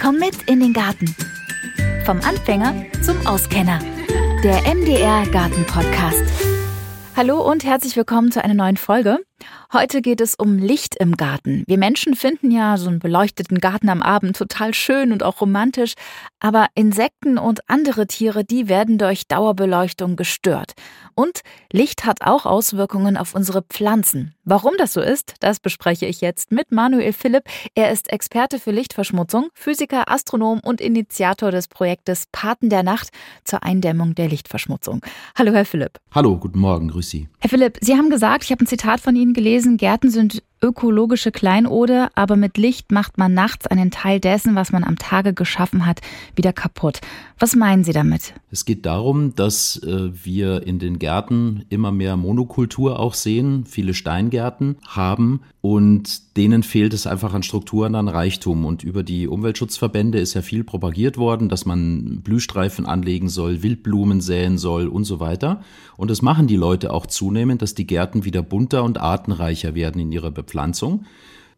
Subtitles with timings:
[0.00, 1.14] Komm mit in den Garten.
[2.06, 3.80] Vom Anfänger zum Auskenner.
[4.42, 6.24] Der MDR Garten Podcast.
[7.14, 9.18] Hallo und herzlich willkommen zu einer neuen Folge.
[9.74, 11.64] Heute geht es um Licht im Garten.
[11.66, 15.92] Wir Menschen finden ja so einen beleuchteten Garten am Abend total schön und auch romantisch,
[16.38, 20.72] aber Insekten und andere Tiere, die werden durch Dauerbeleuchtung gestört.
[21.14, 21.40] Und
[21.70, 24.34] Licht hat auch Auswirkungen auf unsere Pflanzen.
[24.50, 27.44] Warum das so ist, das bespreche ich jetzt mit Manuel Philipp.
[27.76, 33.10] Er ist Experte für Lichtverschmutzung, Physiker, Astronom und Initiator des Projektes Paten der Nacht
[33.44, 35.02] zur Eindämmung der Lichtverschmutzung.
[35.38, 36.00] Hallo, Herr Philipp.
[36.10, 37.28] Hallo, guten Morgen, grüß Sie.
[37.38, 41.32] Herr Philipp, Sie haben gesagt, ich habe ein Zitat von Ihnen gelesen, Gärten sind ökologische
[41.32, 45.86] Kleinode, aber mit Licht macht man nachts einen Teil dessen, was man am Tage geschaffen
[45.86, 46.00] hat,
[46.36, 47.00] wieder kaputt.
[47.38, 48.34] Was meinen Sie damit?
[48.50, 53.94] Es geht darum, dass äh, wir in den Gärten immer mehr Monokultur auch sehen, viele
[53.94, 58.64] Steingärten haben und denen fehlt es einfach an Strukturen, an Reichtum.
[58.64, 64.22] Und über die Umweltschutzverbände ist ja viel propagiert worden, dass man Blühstreifen anlegen soll, Wildblumen
[64.22, 65.62] säen soll und so weiter.
[65.98, 70.00] Und das machen die Leute auch zunehmend, dass die Gärten wieder bunter und artenreicher werden
[70.00, 71.04] in ihrer Bepflanzung.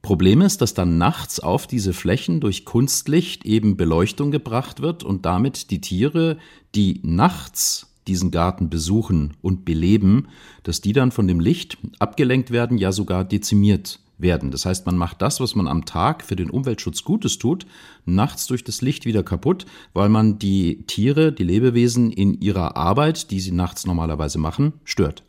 [0.03, 5.25] Problem ist, dass dann nachts auf diese Flächen durch Kunstlicht eben Beleuchtung gebracht wird und
[5.27, 6.39] damit die Tiere,
[6.75, 10.29] die nachts diesen Garten besuchen und beleben,
[10.63, 14.51] dass die dann von dem Licht abgelenkt werden, ja sogar dezimiert werden.
[14.51, 17.67] Das heißt, man macht das, was man am Tag für den Umweltschutz Gutes tut,
[18.05, 23.31] nachts durch das Licht wieder kaputt, weil man die Tiere, die Lebewesen in ihrer Arbeit,
[23.31, 25.25] die sie nachts normalerweise machen, stört.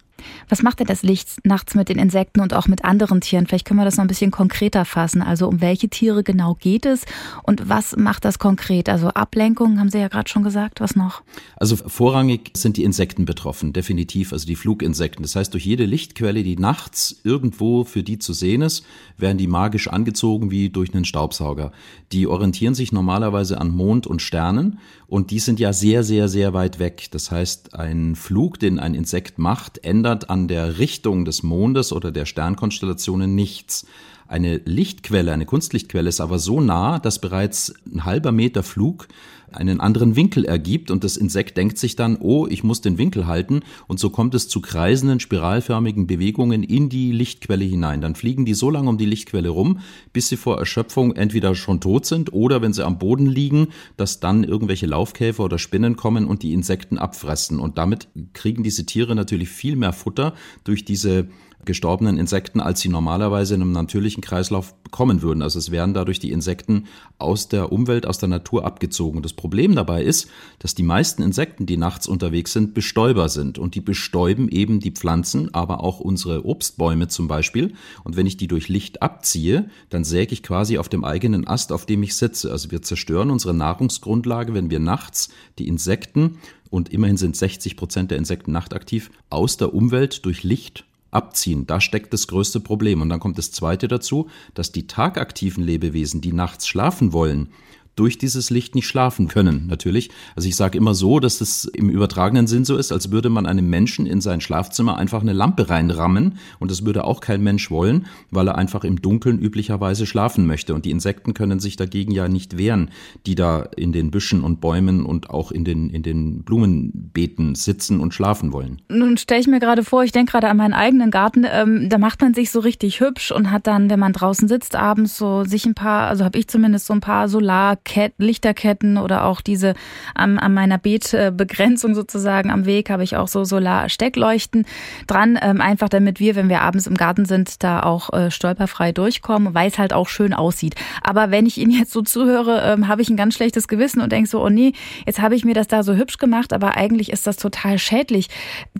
[0.49, 3.47] Was macht denn das Licht nachts mit den Insekten und auch mit anderen Tieren?
[3.47, 5.21] Vielleicht können wir das noch ein bisschen konkreter fassen.
[5.21, 7.05] Also um welche Tiere genau geht es
[7.43, 8.89] und was macht das konkret?
[8.89, 10.79] Also Ablenkung, haben Sie ja gerade schon gesagt.
[10.81, 11.21] Was noch?
[11.57, 15.23] Also vorrangig sind die Insekten betroffen, definitiv, also die Fluginsekten.
[15.23, 18.85] Das heißt, durch jede Lichtquelle, die nachts irgendwo für die zu sehen ist,
[19.17, 21.71] werden die magisch angezogen wie durch einen Staubsauger.
[22.11, 26.53] Die orientieren sich normalerweise an Mond und Sternen und die sind ja sehr, sehr, sehr
[26.53, 27.07] weit weg.
[27.11, 32.11] Das heißt, ein Flug, den ein Insekt macht, ändert an der Richtung des Mondes oder
[32.11, 33.85] der Sternkonstellationen nichts.
[34.27, 39.07] Eine Lichtquelle, eine Kunstlichtquelle ist aber so nah, dass bereits ein halber Meter Flug
[39.55, 43.27] einen anderen Winkel ergibt und das Insekt denkt sich dann, oh, ich muss den Winkel
[43.27, 48.01] halten und so kommt es zu kreisenden, spiralförmigen Bewegungen in die Lichtquelle hinein.
[48.01, 49.79] Dann fliegen die so lange um die Lichtquelle rum,
[50.11, 54.19] bis sie vor Erschöpfung entweder schon tot sind oder wenn sie am Boden liegen, dass
[54.19, 59.15] dann irgendwelche Laufkäfer oder Spinnen kommen und die Insekten abfressen und damit kriegen diese Tiere
[59.15, 60.33] natürlich viel mehr Futter
[60.63, 61.27] durch diese
[61.65, 65.41] gestorbenen Insekten, als sie normalerweise in einem natürlichen Kreislauf bekommen würden.
[65.41, 66.85] Also es werden dadurch die Insekten
[67.17, 69.21] aus der Umwelt, aus der Natur abgezogen.
[69.21, 70.29] Das Problem dabei ist,
[70.59, 73.57] dass die meisten Insekten, die nachts unterwegs sind, Bestäuber sind.
[73.57, 77.73] Und die bestäuben eben die Pflanzen, aber auch unsere Obstbäume zum Beispiel.
[78.03, 81.71] Und wenn ich die durch Licht abziehe, dann säge ich quasi auf dem eigenen Ast,
[81.71, 82.51] auf dem ich sitze.
[82.51, 86.37] Also wir zerstören unsere Nahrungsgrundlage, wenn wir nachts die Insekten
[86.73, 91.67] und immerhin sind 60 Prozent der Insekten nachtaktiv, aus der Umwelt durch Licht abziehen.
[91.67, 93.01] Da steckt das größte Problem.
[93.01, 97.49] Und dann kommt das Zweite dazu, dass die tagaktiven Lebewesen, die nachts schlafen wollen,
[97.95, 100.09] durch dieses Licht nicht schlafen können, natürlich.
[100.35, 103.45] Also ich sage immer so, dass das im übertragenen Sinn so ist, als würde man
[103.45, 107.69] einem Menschen in sein Schlafzimmer einfach eine Lampe reinrammen und das würde auch kein Mensch
[107.69, 110.73] wollen, weil er einfach im Dunkeln üblicherweise schlafen möchte.
[110.73, 112.89] Und die Insekten können sich dagegen ja nicht wehren,
[113.25, 117.99] die da in den Büschen und Bäumen und auch in den, in den Blumenbeeten sitzen
[117.99, 118.81] und schlafen wollen.
[118.89, 121.97] Nun stelle ich mir gerade vor, ich denke gerade an meinen eigenen Garten, ähm, da
[121.97, 125.43] macht man sich so richtig hübsch und hat dann, wenn man draußen sitzt, abends so
[125.43, 127.77] sich ein paar, also habe ich zumindest so ein paar Solar
[128.17, 129.73] Lichterketten oder auch diese
[130.15, 134.65] an, an meiner Beetbegrenzung sozusagen am Weg habe ich auch so Solarsteckleuchten
[135.07, 138.91] dran, ähm, einfach damit wir, wenn wir abends im Garten sind, da auch äh, stolperfrei
[138.91, 140.75] durchkommen, weil es halt auch schön aussieht.
[141.01, 144.11] Aber wenn ich Ihnen jetzt so zuhöre, ähm, habe ich ein ganz schlechtes Gewissen und
[144.11, 144.73] denke so, oh nee,
[145.05, 148.29] jetzt habe ich mir das da so hübsch gemacht, aber eigentlich ist das total schädlich.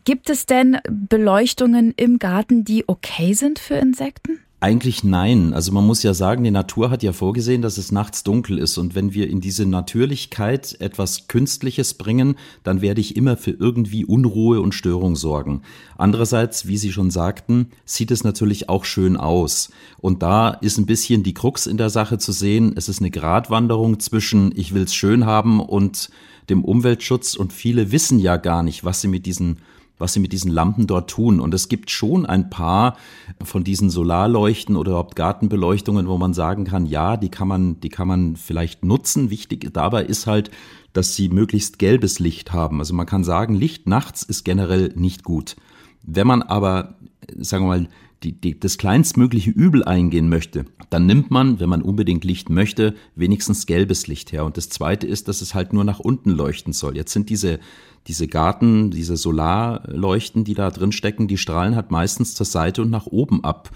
[0.05, 4.39] Gibt es denn Beleuchtungen im Garten, die okay sind für Insekten?
[4.63, 5.53] Eigentlich nein.
[5.53, 8.77] Also man muss ja sagen, die Natur hat ja vorgesehen, dass es nachts dunkel ist.
[8.77, 14.05] Und wenn wir in diese Natürlichkeit etwas Künstliches bringen, dann werde ich immer für irgendwie
[14.05, 15.63] Unruhe und Störung sorgen.
[15.97, 19.69] Andererseits, wie Sie schon sagten, sieht es natürlich auch schön aus.
[19.99, 22.71] Und da ist ein bisschen die Krux in der Sache zu sehen.
[22.77, 26.09] Es ist eine Gratwanderung zwischen ich will es schön haben und
[26.49, 27.35] dem Umweltschutz.
[27.35, 29.57] Und viele wissen ja gar nicht, was sie mit diesen
[29.97, 31.39] was sie mit diesen Lampen dort tun.
[31.39, 32.97] Und es gibt schon ein paar
[33.43, 37.89] von diesen Solarleuchten oder überhaupt Gartenbeleuchtungen, wo man sagen kann, ja, die kann man, die
[37.89, 39.29] kann man vielleicht nutzen.
[39.29, 40.51] Wichtig dabei ist halt,
[40.93, 42.79] dass sie möglichst gelbes Licht haben.
[42.79, 45.55] Also man kann sagen, Licht nachts ist generell nicht gut.
[46.03, 46.95] Wenn man aber,
[47.37, 47.87] sagen wir mal,
[48.23, 52.95] die, die, das kleinstmögliche Übel eingehen möchte, dann nimmt man, wenn man unbedingt Licht möchte,
[53.15, 54.45] wenigstens gelbes Licht her.
[54.45, 56.95] Und das Zweite ist, dass es halt nur nach unten leuchten soll.
[56.95, 57.59] Jetzt sind diese,
[58.07, 62.89] diese Garten, diese Solarleuchten, die da drin stecken, die strahlen halt meistens zur Seite und
[62.89, 63.69] nach oben ab.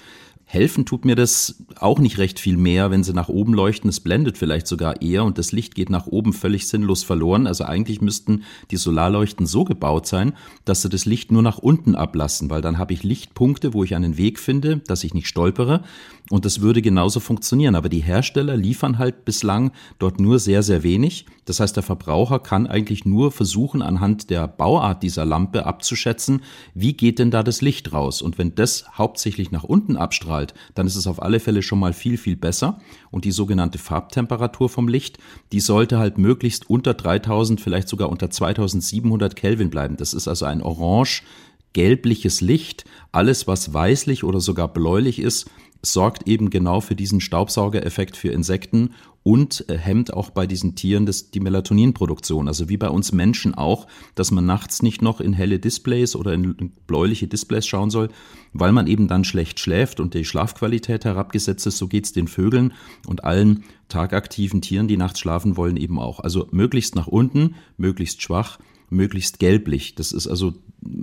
[0.50, 3.90] Helfen tut mir das auch nicht recht viel mehr, wenn sie nach oben leuchten.
[3.90, 7.48] Es blendet vielleicht sogar eher und das Licht geht nach oben völlig sinnlos verloren.
[7.48, 10.32] Also eigentlich müssten die Solarleuchten so gebaut sein,
[10.64, 13.94] dass sie das Licht nur nach unten ablassen, weil dann habe ich Lichtpunkte, wo ich
[13.94, 15.84] einen Weg finde, dass ich nicht stolpere.
[16.30, 17.76] Und das würde genauso funktionieren.
[17.76, 21.26] Aber die Hersteller liefern halt bislang dort nur sehr, sehr wenig.
[21.48, 26.42] Das heißt, der Verbraucher kann eigentlich nur versuchen, anhand der Bauart dieser Lampe abzuschätzen,
[26.74, 28.22] wie geht denn da das Licht raus?
[28.22, 31.94] Und wenn das hauptsächlich nach unten abstrahlt, dann ist es auf alle Fälle schon mal
[31.94, 32.82] viel, viel besser.
[33.12, 35.20] Und die sogenannte Farbtemperatur vom Licht,
[35.54, 39.96] die sollte halt möglichst unter 3000, vielleicht sogar unter 2700 Kelvin bleiben.
[39.96, 41.24] Das ist also ein orange
[41.72, 42.84] gelbliches Licht.
[43.14, 45.50] Alles, was weißlich oder sogar bläulich ist,
[45.82, 48.92] sorgt eben genau für diesen Staubsaugereffekt für Insekten
[49.24, 52.48] und äh, hemmt auch bei diesen Tieren das, die Melatoninproduktion.
[52.48, 56.34] Also wie bei uns Menschen auch, dass man nachts nicht noch in helle Displays oder
[56.34, 58.08] in bläuliche Displays schauen soll,
[58.54, 61.78] weil man eben dann schlecht schläft und die Schlafqualität herabgesetzt ist.
[61.78, 62.72] So geht's den Vögeln
[63.06, 66.22] und allen tagaktiven Tieren, die nachts schlafen wollen, eben auch.
[66.22, 68.60] Also möglichst nach unten, möglichst schwach
[68.90, 69.96] möglichst gelblich.
[69.96, 70.54] Das ist also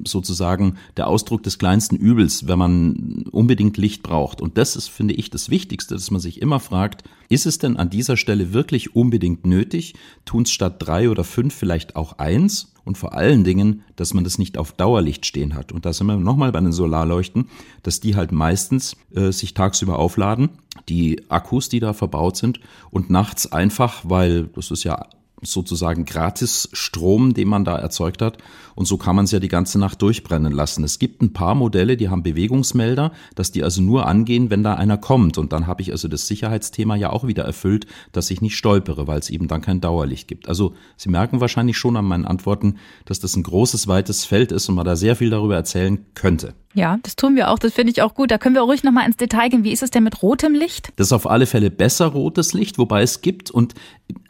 [0.06, 4.40] sozusagen der Ausdruck des kleinsten Übels, wenn man unbedingt Licht braucht.
[4.40, 7.76] Und das ist, finde ich, das Wichtigste, dass man sich immer fragt, ist es denn
[7.76, 9.94] an dieser Stelle wirklich unbedingt nötig?
[10.24, 12.72] Tun es statt drei oder fünf vielleicht auch eins?
[12.84, 15.72] Und vor allen Dingen, dass man das nicht auf Dauerlicht stehen hat.
[15.72, 17.46] Und da sind wir nochmal bei den Solarleuchten,
[17.82, 20.50] dass die halt meistens äh, sich tagsüber aufladen,
[20.90, 22.60] die Akkus, die da verbaut sind,
[22.90, 25.08] und nachts einfach, weil das ist ja
[25.44, 28.38] sozusagen gratis Strom, den man da erzeugt hat.
[28.74, 30.82] Und so kann man es ja die ganze Nacht durchbrennen lassen.
[30.84, 34.74] Es gibt ein paar Modelle, die haben Bewegungsmelder, dass die also nur angehen, wenn da
[34.74, 35.38] einer kommt.
[35.38, 39.06] Und dann habe ich also das Sicherheitsthema ja auch wieder erfüllt, dass ich nicht stolpere,
[39.06, 40.48] weil es eben dann kein Dauerlicht gibt.
[40.48, 44.68] Also Sie merken wahrscheinlich schon an meinen Antworten, dass das ein großes, weites Feld ist
[44.68, 46.54] und man da sehr viel darüber erzählen könnte.
[46.74, 47.58] Ja, das tun wir auch.
[47.58, 48.30] Das finde ich auch gut.
[48.30, 49.64] Da können wir auch ruhig nochmal ins Detail gehen.
[49.64, 50.92] Wie ist es denn mit rotem Licht?
[50.96, 53.74] Das ist auf alle Fälle besser rotes Licht, wobei es gibt und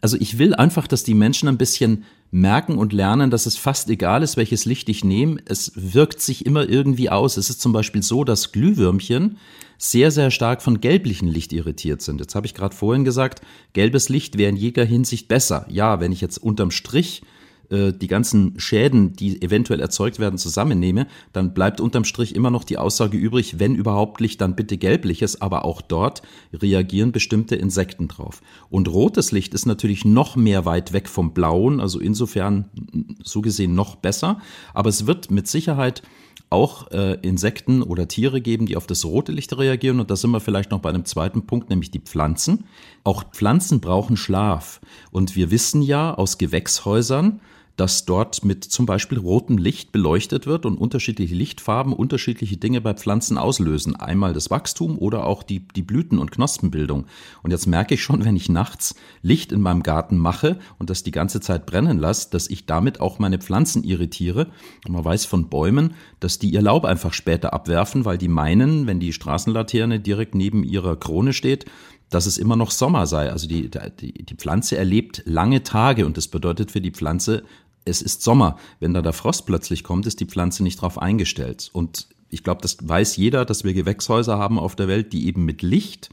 [0.02, 3.88] also ich will einfach, dass die Menschen ein bisschen merken und lernen, dass es fast
[3.88, 5.38] egal ist, welches Licht ich nehme.
[5.46, 7.36] Es wirkt sich immer irgendwie aus.
[7.36, 9.38] Es ist zum Beispiel so, dass Glühwürmchen
[9.78, 12.20] sehr, sehr stark von gelblichem Licht irritiert sind.
[12.20, 13.40] Jetzt habe ich gerade vorhin gesagt,
[13.72, 15.66] gelbes Licht wäre in jeder Hinsicht besser.
[15.68, 17.22] Ja, wenn ich jetzt unterm Strich
[17.70, 22.64] äh, die ganzen Schäden, die eventuell erzeugt werden, zusammennehme, dann bleibt unterm Strich immer noch
[22.64, 26.22] die Aussage übrig, wenn überhaupt Licht, dann bitte gelbliches, aber auch dort
[26.52, 28.42] reagieren bestimmte Insekten drauf.
[28.70, 32.66] Und rotes Licht ist natürlich noch mehr weit weg vom blauen, also insofern
[33.22, 34.38] so gesehen noch besser,
[34.72, 36.02] aber es wird mit Sicherheit
[36.50, 39.98] auch äh, Insekten oder Tiere geben, die auf das rote Licht reagieren.
[40.00, 42.64] Und da sind wir vielleicht noch bei einem zweiten Punkt, nämlich die Pflanzen.
[43.02, 44.80] Auch Pflanzen brauchen Schlaf.
[45.10, 47.40] Und wir wissen ja aus Gewächshäusern,
[47.76, 52.94] dass dort mit zum Beispiel rotem Licht beleuchtet wird und unterschiedliche Lichtfarben unterschiedliche Dinge bei
[52.94, 53.96] Pflanzen auslösen.
[53.96, 57.06] Einmal das Wachstum oder auch die, die Blüten- und Knospenbildung.
[57.42, 61.02] Und jetzt merke ich schon, wenn ich nachts Licht in meinem Garten mache und das
[61.02, 64.48] die ganze Zeit brennen lasse, dass ich damit auch meine Pflanzen irritiere.
[64.86, 68.86] Und man weiß von Bäumen, dass die ihr Laub einfach später abwerfen, weil die meinen,
[68.86, 71.66] wenn die Straßenlaterne direkt neben ihrer Krone steht,
[72.10, 73.30] dass es immer noch Sommer sei.
[73.30, 73.70] Also die,
[74.00, 77.42] die, die Pflanze erlebt lange Tage und das bedeutet für die Pflanze
[77.84, 78.58] es ist Sommer.
[78.80, 81.70] Wenn da der Frost plötzlich kommt, ist die Pflanze nicht darauf eingestellt.
[81.72, 85.44] Und ich glaube, das weiß jeder, dass wir Gewächshäuser haben auf der Welt, die eben
[85.44, 86.10] mit Licht,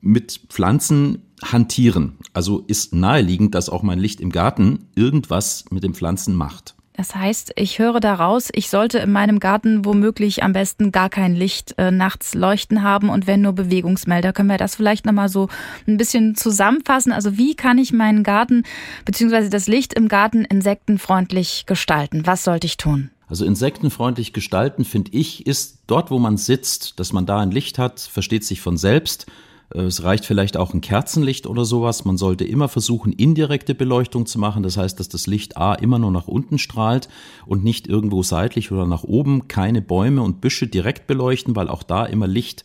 [0.00, 2.18] mit Pflanzen hantieren.
[2.32, 6.74] Also ist naheliegend, dass auch mein Licht im Garten irgendwas mit den Pflanzen macht.
[6.96, 11.34] Das heißt, ich höre daraus, ich sollte in meinem Garten womöglich am besten gar kein
[11.34, 14.32] Licht äh, nachts leuchten haben und wenn nur Bewegungsmelder.
[14.32, 15.48] Können wir das vielleicht nochmal so
[15.88, 17.12] ein bisschen zusammenfassen?
[17.12, 18.62] Also wie kann ich meinen Garten
[19.06, 19.48] bzw.
[19.48, 22.26] das Licht im Garten insektenfreundlich gestalten?
[22.26, 23.10] Was sollte ich tun?
[23.26, 27.76] Also insektenfreundlich gestalten, finde ich, ist dort, wo man sitzt, dass man da ein Licht
[27.76, 29.26] hat, versteht sich von selbst.
[29.74, 32.04] Es reicht vielleicht auch ein Kerzenlicht oder sowas.
[32.04, 34.62] Man sollte immer versuchen, indirekte Beleuchtung zu machen.
[34.62, 37.08] Das heißt, dass das Licht A immer nur nach unten strahlt
[37.44, 39.48] und nicht irgendwo seitlich oder nach oben.
[39.48, 42.62] Keine Bäume und Büsche direkt beleuchten, weil auch da immer Licht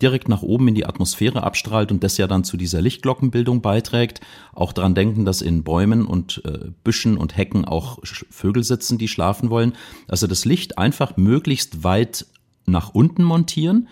[0.00, 4.20] direkt nach oben in die Atmosphäre abstrahlt und das ja dann zu dieser Lichtglockenbildung beiträgt.
[4.52, 7.98] Auch daran denken, dass in Bäumen und äh, Büschen und Hecken auch
[8.30, 9.72] Vögel sitzen, die schlafen wollen.
[10.06, 12.26] Also das Licht einfach möglichst weit
[12.66, 13.88] nach unten montieren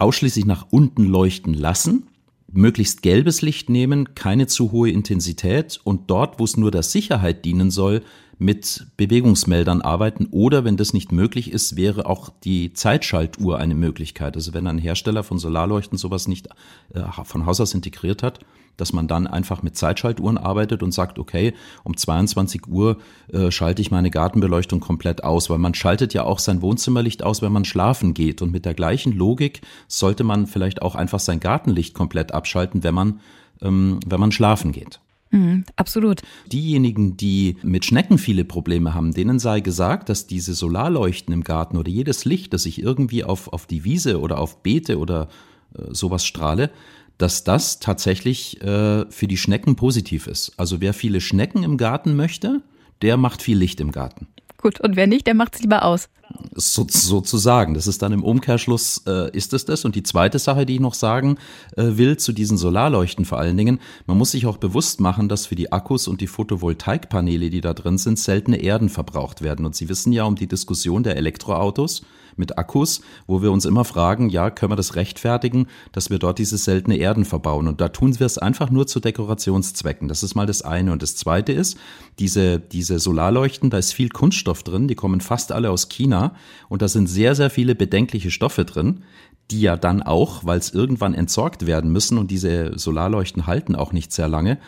[0.00, 2.08] ausschließlich nach unten leuchten lassen,
[2.52, 7.44] möglichst gelbes Licht nehmen, keine zu hohe Intensität und dort, wo es nur der Sicherheit
[7.44, 8.02] dienen soll,
[8.40, 14.34] mit Bewegungsmeldern arbeiten oder wenn das nicht möglich ist, wäre auch die Zeitschaltuhr eine Möglichkeit.
[14.34, 16.48] Also wenn ein Hersteller von Solarleuchten sowas nicht
[16.94, 18.40] äh, von Haus aus integriert hat,
[18.78, 21.52] dass man dann einfach mit Zeitschaltuhren arbeitet und sagt, okay,
[21.84, 22.96] um 22 Uhr
[23.30, 27.42] äh, schalte ich meine Gartenbeleuchtung komplett aus, weil man schaltet ja auch sein Wohnzimmerlicht aus,
[27.42, 28.40] wenn man schlafen geht.
[28.40, 32.94] Und mit der gleichen Logik sollte man vielleicht auch einfach sein Gartenlicht komplett abschalten, wenn
[32.94, 33.20] man,
[33.60, 34.98] ähm, wenn man schlafen geht.
[35.30, 36.22] Mhm, absolut.
[36.50, 41.76] Diejenigen, die mit Schnecken viele Probleme haben, denen sei gesagt, dass diese Solarleuchten im Garten
[41.76, 45.28] oder jedes Licht, das ich irgendwie auf, auf die Wiese oder auf Beete oder
[45.76, 46.70] äh, sowas strahle,
[47.16, 50.52] dass das tatsächlich äh, für die Schnecken positiv ist.
[50.56, 52.62] Also wer viele Schnecken im Garten möchte,
[53.02, 54.26] der macht viel Licht im Garten.
[54.60, 56.08] Gut, und wer nicht, der macht es lieber aus.
[56.54, 57.74] So, sozusagen.
[57.74, 59.84] Das ist dann im Umkehrschluss, äh, ist es das.
[59.84, 61.38] Und die zweite Sache, die ich noch sagen
[61.76, 65.46] äh, will zu diesen Solarleuchten vor allen Dingen, man muss sich auch bewusst machen, dass
[65.46, 69.64] für die Akkus und die Photovoltaikpaneele, die da drin sind, seltene Erden verbraucht werden.
[69.64, 72.02] Und Sie wissen ja um die Diskussion der Elektroautos
[72.36, 76.38] mit Akkus, wo wir uns immer fragen, ja, können wir das rechtfertigen, dass wir dort
[76.38, 77.68] diese seltene Erden verbauen?
[77.68, 80.08] Und da tun wir es einfach nur zu Dekorationszwecken.
[80.08, 80.92] Das ist mal das eine.
[80.92, 81.78] Und das zweite ist,
[82.18, 86.34] diese, diese Solarleuchten, da ist viel Kunststoff drin, die kommen fast alle aus China
[86.68, 89.04] und da sind sehr, sehr viele bedenkliche Stoffe drin,
[89.50, 93.92] die ja dann auch, weil es irgendwann entsorgt werden müssen und diese Solarleuchten halten auch
[93.92, 94.58] nicht sehr lange,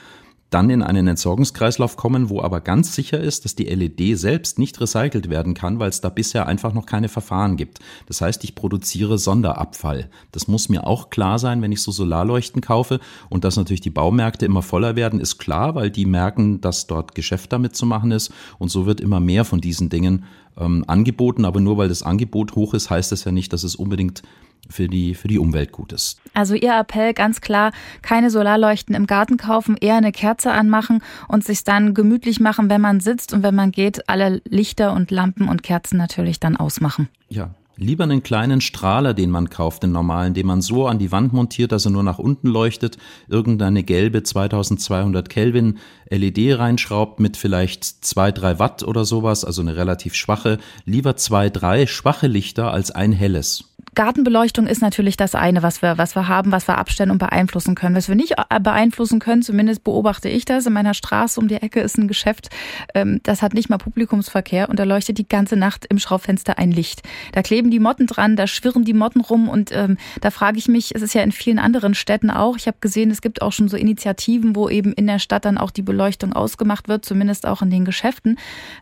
[0.53, 4.81] dann in einen Entsorgungskreislauf kommen, wo aber ganz sicher ist, dass die LED selbst nicht
[4.81, 7.81] recycelt werden kann, weil es da bisher einfach noch keine Verfahren gibt.
[8.07, 10.11] Das heißt, ich produziere Sonderabfall.
[10.31, 13.91] Das muss mir auch klar sein, wenn ich so Solarleuchten kaufe und dass natürlich die
[13.91, 18.11] Baumärkte immer voller werden, ist klar, weil die merken, dass dort Geschäft damit zu machen
[18.11, 20.25] ist und so wird immer mehr von diesen Dingen
[20.59, 21.45] ähm, angeboten.
[21.45, 24.23] Aber nur weil das Angebot hoch ist, heißt das ja nicht, dass es unbedingt
[24.69, 26.21] für die, für die Umwelt gut ist.
[26.35, 31.45] Also Ihr Appell ganz klar, keine Solarleuchten im Garten kaufen, eher eine Kerze anmachen und
[31.45, 35.49] sich dann gemütlich machen, wenn man sitzt und wenn man geht, alle Lichter und Lampen
[35.49, 37.09] und Kerzen natürlich dann ausmachen.
[37.29, 41.11] Ja, Lieber einen kleinen Strahler, den man kauft, den normalen, den man so an die
[41.11, 42.99] Wand montiert, dass er nur nach unten leuchtet,
[43.29, 45.79] irgendeine gelbe 2200 Kelvin
[46.11, 50.59] LED reinschraubt mit vielleicht zwei, drei Watt oder sowas, also eine relativ schwache.
[50.85, 53.72] Lieber zwei, drei schwache Lichter als ein helles.
[53.95, 57.75] Gartenbeleuchtung ist natürlich das eine, was wir, was wir haben, was wir abstellen und beeinflussen
[57.75, 57.95] können.
[57.95, 60.65] Was wir nicht äh, beeinflussen können, zumindest beobachte ich das.
[60.65, 62.49] In meiner Straße um die Ecke ist ein Geschäft,
[62.95, 66.73] ähm, das hat nicht mal Publikumsverkehr und da leuchtet die ganze Nacht im Schraubfenster ein
[66.73, 67.03] Licht.
[67.33, 70.69] Da kleben die Motten dran, da schwirren die Motten rum und ähm, da frage ich
[70.69, 72.57] mich, es ist ja in vielen anderen Städten auch.
[72.57, 75.59] Ich habe gesehen, es gibt auch schon so Initiativen, wo eben in der Stadt dann
[75.59, 78.39] auch die Beleuchtung ausgemacht wird, zumindest auch in den Geschäften.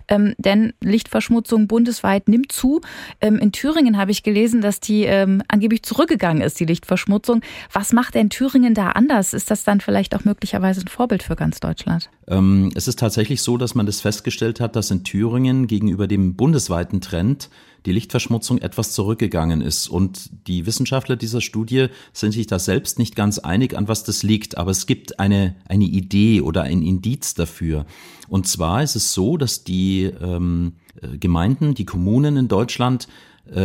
[0.06, 2.80] Ähm, denn Lichtverschmutzung bundesweit nimmt zu.
[3.20, 7.42] Ähm, in Thüringen habe ich gelesen, dass die ähm, angeblich zurückgegangen ist, die Lichtverschmutzung.
[7.72, 9.34] Was macht denn Thüringen da anders?
[9.34, 12.10] Ist das dann vielleicht auch möglicherweise ein Vorbild für ganz Deutschland?
[12.26, 16.36] Ähm, es ist tatsächlich so, dass man das festgestellt hat, dass in Thüringen gegenüber dem
[16.36, 17.50] bundesweiten Trend
[17.86, 19.88] die Lichtverschmutzung etwas zurückgegangen ist.
[19.88, 24.22] Und die Wissenschaftler dieser Studie sind sich da selbst nicht ganz einig, an was das
[24.22, 24.58] liegt.
[24.58, 27.86] Aber es gibt eine, eine Idee oder ein Indiz dafür.
[28.28, 33.08] Und zwar ist es so, dass die ähm, äh, Gemeinden, die Kommunen in Deutschland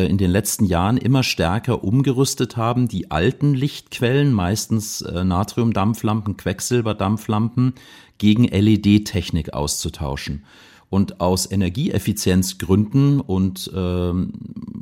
[0.07, 7.73] in den letzten Jahren immer stärker umgerüstet haben, die alten Lichtquellen, meistens äh, Natriumdampflampen, Quecksilberdampflampen,
[8.17, 10.45] gegen LED-Technik auszutauschen.
[10.89, 14.31] Und aus Energieeffizienzgründen und ähm,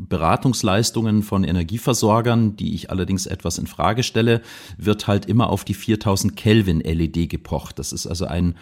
[0.09, 4.41] Beratungsleistungen von Energieversorgern, die ich allerdings etwas in Frage stelle,
[4.77, 7.79] wird halt immer auf die 4000 Kelvin LED gepocht.
[7.79, 8.55] Das ist also ein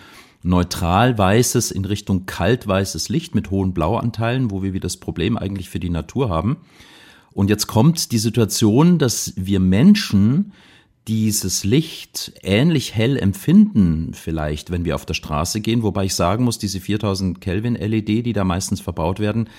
[0.44, 5.38] neutral weißes in Richtung kalt weißes Licht mit hohen Blauanteilen, wo wir wieder das Problem
[5.38, 6.58] eigentlich für die Natur haben.
[7.34, 10.54] Und jetzt kommt die Situation, dass wir Menschen
[11.08, 16.44] dieses Licht ähnlich hell empfinden, vielleicht, wenn wir auf der Straße gehen, wobei ich sagen
[16.44, 19.50] muss, diese 4000 Kelvin LED, die da meistens verbaut werden,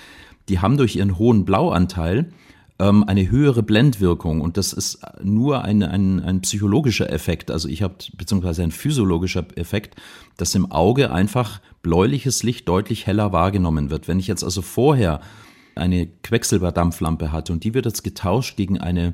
[0.49, 2.31] die haben durch ihren hohen Blauanteil
[2.79, 7.81] ähm, eine höhere Blendwirkung und das ist nur ein, ein, ein psychologischer Effekt, also ich
[7.81, 9.95] habe, beziehungsweise ein physiologischer Effekt,
[10.37, 14.07] dass im Auge einfach bläuliches Licht deutlich heller wahrgenommen wird.
[14.07, 15.21] Wenn ich jetzt also vorher
[15.75, 19.13] eine Quecksilberdampflampe hatte und die wird jetzt getauscht gegen eine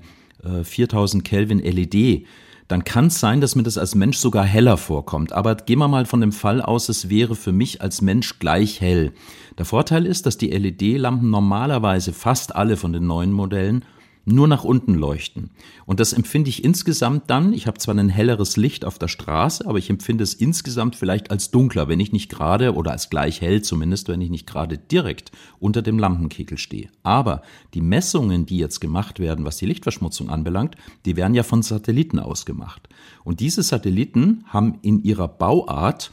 [0.63, 2.25] 4000 äh, Kelvin LED,
[2.69, 5.33] dann kann es sein, dass mir das als Mensch sogar heller vorkommt.
[5.33, 8.79] Aber gehen wir mal von dem Fall aus, es wäre für mich als Mensch gleich
[8.79, 9.11] hell.
[9.57, 13.83] Der Vorteil ist, dass die LED-Lampen normalerweise fast alle von den neuen Modellen
[14.25, 15.49] nur nach unten leuchten.
[15.85, 19.65] Und das empfinde ich insgesamt dann, ich habe zwar ein helleres Licht auf der Straße,
[19.65, 23.41] aber ich empfinde es insgesamt vielleicht als dunkler, wenn ich nicht gerade, oder als gleich
[23.41, 26.89] hell zumindest, wenn ich nicht gerade direkt unter dem Lampenkegel stehe.
[27.03, 27.41] Aber
[27.73, 32.19] die Messungen, die jetzt gemacht werden, was die Lichtverschmutzung anbelangt, die werden ja von Satelliten
[32.19, 32.87] ausgemacht.
[33.23, 36.11] Und diese Satelliten haben in ihrer Bauart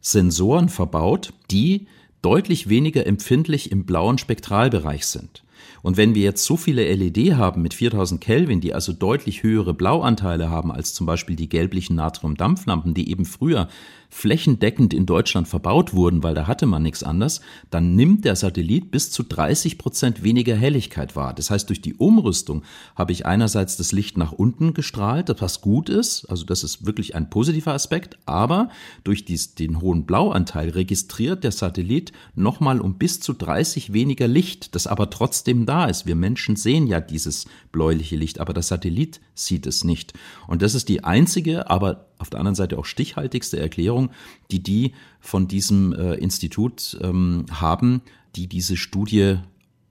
[0.00, 1.86] Sensoren verbaut, die
[2.22, 5.44] deutlich weniger empfindlich im blauen Spektralbereich sind.
[5.82, 9.74] Und wenn wir jetzt so viele LED haben mit 4000 Kelvin, die also deutlich höhere
[9.74, 13.68] Blauanteile haben als zum Beispiel die gelblichen Natriumdampflampen, die eben früher
[14.12, 17.40] flächendeckend in Deutschland verbaut wurden, weil da hatte man nichts anders,
[17.70, 21.32] dann nimmt der Satellit bis zu 30 Prozent weniger Helligkeit wahr.
[21.32, 22.62] Das heißt, durch die Umrüstung
[22.94, 27.14] habe ich einerseits das Licht nach unten gestrahlt, was gut ist, also das ist wirklich
[27.14, 28.68] ein positiver Aspekt, aber
[29.02, 34.74] durch dies, den hohen Blauanteil registriert der Satellit nochmal um bis zu 30 weniger Licht,
[34.74, 36.04] das aber trotzdem da ist.
[36.04, 40.12] Wir Menschen sehen ja dieses bläuliche Licht, aber der Satellit sieht es nicht.
[40.46, 44.10] Und das ist die einzige, aber auf der anderen Seite auch stichhaltigste Erklärung,
[44.50, 48.00] die die von diesem äh, Institut ähm, haben,
[48.34, 49.38] die diese Studie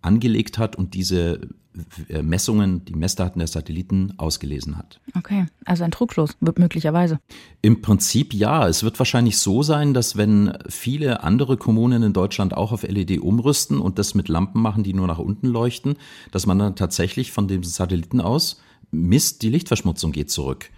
[0.02, 1.42] angelegt hat und diese
[2.10, 5.00] äh, Messungen, die Messdaten der Satelliten ausgelesen hat.
[5.16, 7.20] Okay, also ein Trugschluss, möglicherweise.
[7.62, 8.68] Im Prinzip ja.
[8.68, 13.20] Es wird wahrscheinlich so sein, dass wenn viele andere Kommunen in Deutschland auch auf LED
[13.20, 15.96] umrüsten und das mit Lampen machen, die nur nach unten leuchten,
[16.32, 18.60] dass man dann tatsächlich von dem Satelliten aus
[18.92, 20.70] misst, die Lichtverschmutzung geht zurück.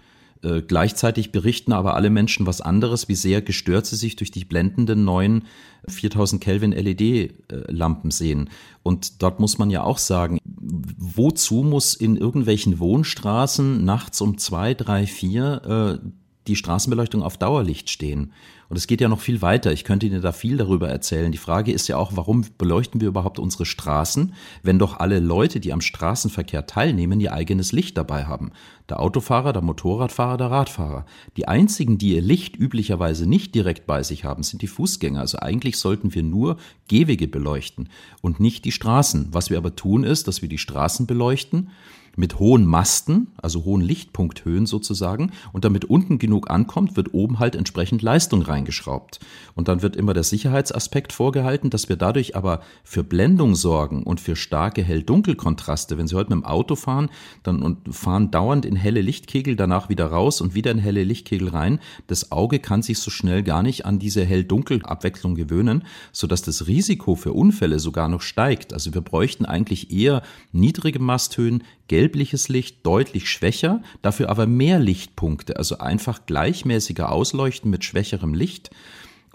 [0.44, 4.44] Äh, gleichzeitig berichten aber alle Menschen was anderes, wie sehr gestört sie sich durch die
[4.44, 5.44] blendenden neuen
[5.88, 8.50] 4000 Kelvin LED-Lampen sehen.
[8.82, 14.74] Und dort muss man ja auch sagen, wozu muss in irgendwelchen Wohnstraßen nachts um zwei,
[14.74, 16.08] drei, vier äh,
[16.46, 18.32] die Straßenbeleuchtung auf Dauerlicht stehen?
[18.68, 19.72] Und es geht ja noch viel weiter.
[19.72, 21.32] Ich könnte Ihnen da viel darüber erzählen.
[21.32, 25.60] Die Frage ist ja auch, warum beleuchten wir überhaupt unsere Straßen, wenn doch alle Leute,
[25.60, 28.52] die am Straßenverkehr teilnehmen, ihr eigenes Licht dabei haben?
[28.88, 31.06] Der Autofahrer, der Motorradfahrer, der Radfahrer.
[31.36, 35.20] Die einzigen, die ihr Licht üblicherweise nicht direkt bei sich haben, sind die Fußgänger.
[35.20, 37.88] Also eigentlich sollten wir nur Gehwege beleuchten
[38.20, 39.28] und nicht die Straßen.
[39.32, 41.70] Was wir aber tun ist, dass wir die Straßen beleuchten
[42.16, 45.32] mit hohen Masten, also hohen Lichtpunkthöhen sozusagen.
[45.52, 49.20] Und damit unten genug ankommt, wird oben halt entsprechend Leistung reingeschraubt.
[49.54, 54.20] Und dann wird immer der Sicherheitsaspekt vorgehalten, dass wir dadurch aber für Blendung sorgen und
[54.20, 55.98] für starke Hell-Dunkel-Kontraste.
[55.98, 57.08] Wenn Sie heute mit dem Auto fahren
[57.42, 61.48] dann und fahren dauernd in helle Lichtkegel, danach wieder raus und wieder in helle Lichtkegel
[61.48, 66.66] rein, das Auge kann sich so schnell gar nicht an diese Hell-Dunkel-Abwechslung gewöhnen, sodass das
[66.66, 68.72] Risiko für Unfälle sogar noch steigt.
[68.72, 75.56] Also wir bräuchten eigentlich eher niedrige Masthöhen, gelbliches Licht deutlich schwächer, dafür aber mehr Lichtpunkte,
[75.56, 78.70] also einfach gleichmäßiger ausleuchten mit schwächerem Licht.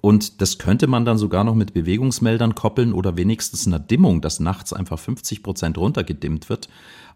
[0.02, 4.40] Und das könnte man dann sogar noch mit Bewegungsmeldern koppeln oder wenigstens einer Dimmung, dass
[4.40, 6.70] nachts einfach 50 Prozent runtergedimmt wird.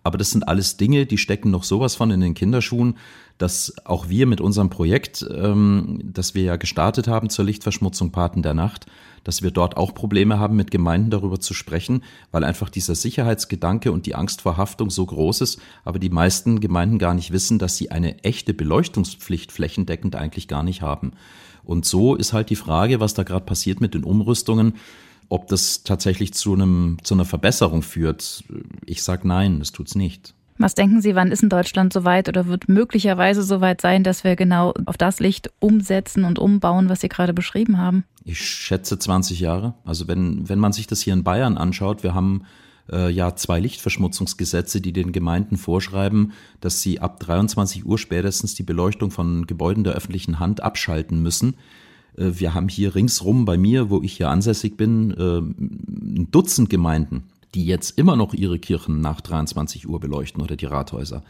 [0.04, 2.98] Aber das sind alles Dinge, die stecken noch sowas von in den Kinderschuhen,
[3.38, 8.41] dass auch wir mit unserem Projekt, ähm, das wir ja gestartet haben zur Lichtverschmutzung Paten
[8.41, 8.86] der Nacht,
[9.24, 13.92] dass wir dort auch Probleme haben, mit Gemeinden darüber zu sprechen, weil einfach dieser Sicherheitsgedanke
[13.92, 17.60] und die Angst vor Haftung so groß ist, aber die meisten Gemeinden gar nicht wissen,
[17.60, 21.12] dass sie eine echte Beleuchtungspflicht flächendeckend eigentlich gar nicht haben.
[21.64, 24.74] Und so ist halt die Frage, was da gerade passiert mit den Umrüstungen,
[25.30, 28.44] ob das tatsächlich zu einem zu einer Verbesserung führt.
[28.86, 30.34] Ich sage nein, das tut's nicht.
[30.58, 34.36] Was denken Sie, wann ist in Deutschland soweit oder wird möglicherweise soweit sein, dass wir
[34.36, 38.04] genau auf das Licht umsetzen und umbauen, was Sie gerade beschrieben haben?
[38.24, 39.74] Ich schätze 20 Jahre.
[39.84, 42.44] Also wenn, wenn man sich das hier in Bayern anschaut, wir haben
[42.92, 48.63] äh, ja zwei Lichtverschmutzungsgesetze, die den Gemeinden vorschreiben, dass sie ab 23 Uhr spätestens die
[48.63, 51.56] Beleuchtung von Gebäuden der öffentlichen Hand abschalten müssen.
[52.18, 56.70] Äh, wir haben hier ringsrum bei mir, wo ich hier ansässig bin, äh, ein Dutzend
[56.70, 61.24] Gemeinden, die jetzt immer noch ihre Kirchen nach 23 Uhr beleuchten oder die Rathäuser.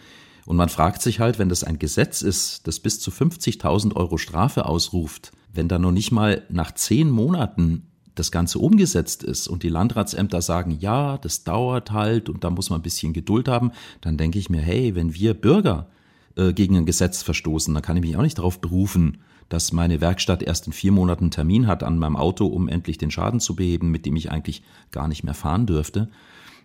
[0.45, 4.17] Und man fragt sich halt, wenn das ein Gesetz ist, das bis zu 50.000 Euro
[4.17, 9.63] Strafe ausruft, wenn da noch nicht mal nach zehn Monaten das Ganze umgesetzt ist und
[9.63, 13.71] die Landratsämter sagen, ja, das dauert halt und da muss man ein bisschen Geduld haben,
[14.01, 15.87] dann denke ich mir, hey, wenn wir Bürger
[16.35, 19.19] äh, gegen ein Gesetz verstoßen, dann kann ich mich auch nicht darauf berufen,
[19.53, 23.11] dass meine Werkstatt erst in vier Monaten Termin hat an meinem Auto, um endlich den
[23.11, 26.09] Schaden zu beheben, mit dem ich eigentlich gar nicht mehr fahren dürfte.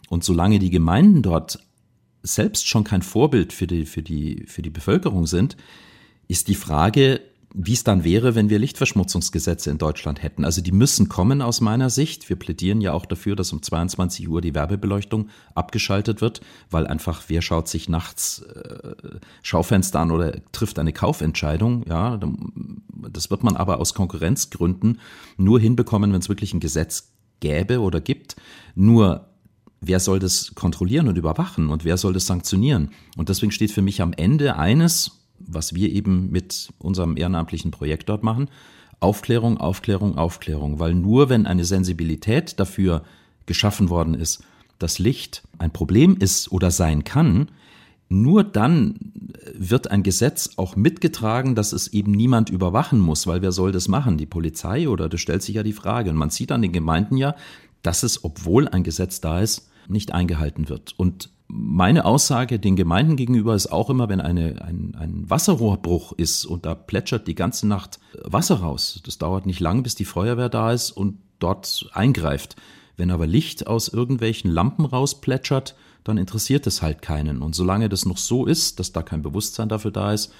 [0.09, 1.59] Und solange die Gemeinden dort
[2.23, 5.59] selbst schon kein Vorbild für die, für die, für die Bevölkerung sind,
[6.29, 7.21] ist die Frage,
[7.55, 10.45] wie es dann wäre, wenn wir Lichtverschmutzungsgesetze in Deutschland hätten.
[10.45, 12.29] Also die müssen kommen aus meiner Sicht.
[12.29, 17.23] Wir plädieren ja auch dafür, dass um 22 Uhr die Werbebeleuchtung abgeschaltet wird, weil einfach
[17.29, 18.95] wer schaut sich nachts äh,
[19.43, 21.85] Schaufenster an oder trifft eine Kaufentscheidung.
[21.89, 22.21] Ja,
[23.11, 25.01] das wird man aber aus Konkurrenzgründen
[25.39, 28.37] nur hinbekommen, wenn es wirklich ein Gesetz gäbe oder gibt.
[28.75, 29.27] Nur
[29.81, 32.91] wer soll das kontrollieren und überwachen und wer soll das sanktionieren?
[33.17, 38.09] Und deswegen steht für mich am Ende eines, was wir eben mit unserem ehrenamtlichen Projekt
[38.09, 38.49] dort machen,
[39.01, 43.03] Aufklärung, Aufklärung, Aufklärung, weil nur wenn eine Sensibilität dafür
[43.47, 44.43] geschaffen worden ist,
[44.79, 47.51] dass Licht ein Problem ist oder sein kann,
[48.09, 48.95] nur dann
[49.55, 53.87] wird ein Gesetz auch mitgetragen, dass es eben niemand überwachen muss, weil wer soll das
[53.87, 54.17] machen?
[54.17, 56.11] Die Polizei oder das stellt sich ja die Frage.
[56.11, 57.35] Und man sieht an den Gemeinden ja,
[57.83, 60.95] dass es, obwohl ein Gesetz da ist, nicht eingehalten wird.
[60.97, 66.45] Und meine Aussage den Gemeinden gegenüber ist auch immer, wenn eine, ein, ein Wasserrohrbruch ist
[66.45, 69.01] und da plätschert die ganze Nacht Wasser raus.
[69.05, 72.57] Das dauert nicht lang, bis die Feuerwehr da ist und dort eingreift.
[72.99, 77.41] Wenn aber Licht aus irgendwelchen Lampen rausplätschert, dann interessiert es halt keinen.
[77.41, 80.33] Und solange das noch so ist, dass da kein Bewusstsein dafür da ist,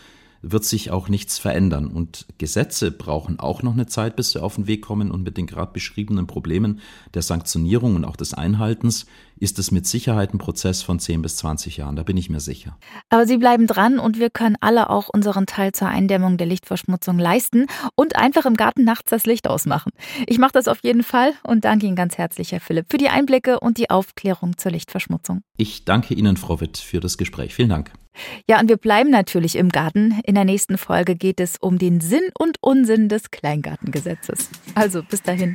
[0.43, 1.89] wird sich auch nichts verändern.
[1.89, 5.11] Und Gesetze brauchen auch noch eine Zeit, bis sie auf den Weg kommen.
[5.11, 6.81] Und mit den gerade beschriebenen Problemen
[7.15, 9.07] der Sanktionierung und auch des Einhaltens
[9.41, 11.97] ist es mit Sicherheit ein Prozess von 10 bis 20 Jahren.
[11.97, 12.77] Da bin ich mir sicher.
[13.09, 17.19] Aber Sie bleiben dran und wir können alle auch unseren Teil zur Eindämmung der Lichtverschmutzung
[17.19, 19.93] leisten und einfach im Garten nachts das Licht ausmachen.
[20.27, 23.09] Ich mache das auf jeden Fall und danke Ihnen ganz herzlich, Herr Philipp, für die
[23.09, 25.43] Einblicke und die Aufklärung zur Lichtverschmutzung.
[25.57, 27.55] Ich danke Ihnen, Frau Witt, für das Gespräch.
[27.55, 27.93] Vielen Dank.
[28.49, 30.21] Ja, und wir bleiben natürlich im Garten.
[30.25, 34.51] In der nächsten Folge geht es um den Sinn und Unsinn des Kleingartengesetzes.
[34.75, 35.55] Also bis dahin.